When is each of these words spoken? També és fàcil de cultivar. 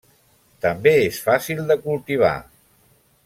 També 0.65 0.93
és 1.01 1.19
fàcil 1.27 1.61
de 1.73 1.77
cultivar. 1.85 2.35